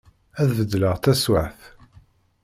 [0.41, 1.61] Ad bedleγ taswaԑt.